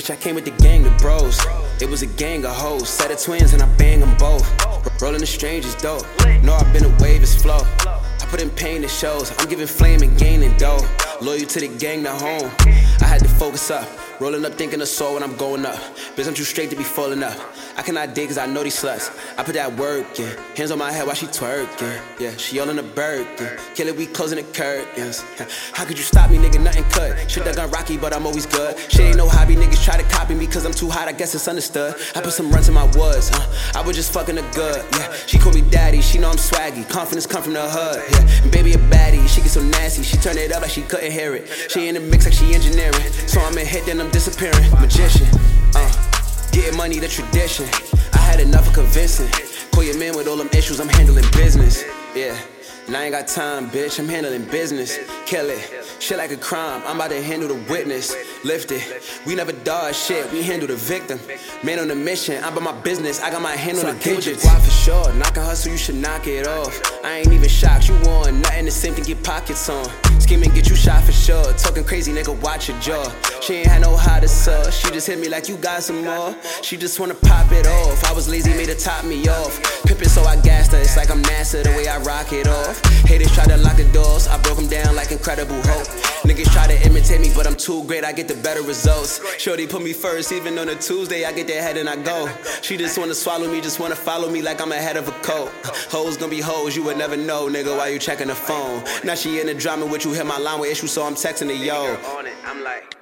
[0.00, 1.38] Bitch, I came with the gang, the bros.
[1.78, 4.48] It was a gang of hoes, set of twins, and I bang them both.
[5.02, 6.06] Rolling the strangers, dope.
[6.42, 7.60] Know I've been a wave, it's flow.
[7.84, 9.30] I put in pain, it shows.
[9.38, 10.80] I'm giving flame and gaining dough.
[11.20, 12.50] Loyal to the gang, the home.
[13.02, 14.09] I had to focus up.
[14.20, 15.76] Rolling up, thinking of soul when I'm going up.
[16.14, 17.38] Bitch, I'm too straight to be falling up.
[17.78, 19.08] I cannot dig cause I know these sluts.
[19.38, 20.36] I put that work in.
[20.54, 21.98] Hands on my head while she twerking.
[22.20, 22.90] Yeah, she all in the.
[23.74, 25.24] Kill it, we closing the curtains.
[25.72, 26.62] How could you stop me, nigga?
[26.62, 27.30] Nothing cut.
[27.30, 28.78] Shit that gun rocky, but I'm always good.
[28.92, 31.34] Shit ain't no hobby, niggas try to copy me cause I'm too hot, I guess
[31.34, 31.94] it's understood.
[32.14, 33.80] I put some runs in my woods, huh?
[33.80, 35.14] I was just fucking a good, yeah.
[35.26, 36.86] She call me daddy, she know I'm swaggy.
[36.86, 38.42] Confidence come from the hood, yeah.
[38.42, 40.02] And baby a baddie, she get so nasty.
[40.02, 41.48] She turn it up like she couldn't hear it.
[41.70, 43.10] She in the mix like she engineering.
[43.26, 44.70] So I'm in hit, then I'm disappearing.
[44.80, 45.26] Magician,
[45.74, 46.06] uh.
[46.52, 47.66] Getting money, the tradition.
[48.12, 49.30] I had enough of convincing.
[49.72, 51.84] Call your man with all them issues, I'm handling business.
[52.14, 52.36] Yeah.
[52.90, 54.98] And I ain't got time, bitch, I'm handling business.
[55.24, 58.12] Kill it, shit like a crime, I'm about to handle the witness.
[58.44, 58.82] Lift it,
[59.24, 61.20] we never dodge shit, we handle the victim.
[61.62, 64.44] Man on a mission, I'm about my business, I got my hand on the digits.
[64.44, 66.80] Why for sure, knock a hustle, you should knock it off.
[67.04, 69.88] I ain't even shocked, you want nothing the same thing, get pockets on.
[70.18, 71.52] Scheming, get you shot for sure.
[71.54, 73.12] Talking crazy, nigga, watch your jaw.
[73.40, 76.34] She ain't had no hot sauce, she just hit me like you got some more.
[76.62, 78.02] She just wanna pop it off.
[78.04, 79.60] I was lazy, made her top me off.
[79.84, 81.19] Pippin', so I gassed her, it's like I'm
[81.50, 82.80] NASA the way I rock it off.
[83.04, 85.86] Haters try to lock the doors, I broke them down like Incredible Hulk.
[86.22, 89.20] Niggas try to imitate me, but I'm too great, I get the better results.
[89.38, 92.28] Shorty put me first, even on a Tuesday, I get that head and I go.
[92.62, 95.50] She just wanna swallow me, just wanna follow me like I'm ahead of a coat.
[95.90, 98.84] Hoes gonna be hoes, you would never know, nigga, why you checking the phone.
[99.04, 101.48] Now she in the drama with you, hit my line with issues, so I'm texting
[101.48, 101.96] her, yo.
[102.44, 102.96] I'm like.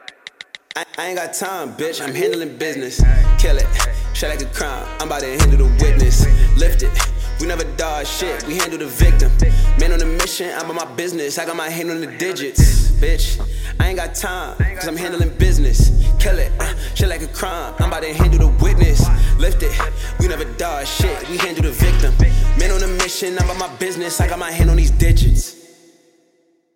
[0.97, 2.01] I, ain't got time, bitch.
[2.01, 3.03] I'm handling business.
[3.39, 3.67] Kill it.
[4.15, 4.87] Shit like a crime.
[5.01, 6.25] I'm about to handle the witness.
[6.57, 7.18] Lift it.
[7.41, 8.45] We never dodge shit.
[8.47, 9.31] We handle the victim.
[9.79, 10.51] Man on a mission.
[10.55, 11.39] I'm about my business.
[11.39, 12.91] I got my hand on the digits.
[12.93, 13.39] Bitch,
[13.79, 14.57] I ain't got time.
[14.75, 15.91] Cause I'm handling business.
[16.19, 16.51] Kill it.
[16.59, 17.75] Uh, shit like a crime.
[17.79, 19.07] I'm about to handle the witness.
[19.39, 19.73] Lift it.
[20.19, 21.29] We never dodge shit.
[21.29, 22.13] We handle the victim.
[22.59, 23.39] Man on a mission.
[23.39, 24.21] I'm about my business.
[24.21, 25.58] I got my hand on these digits.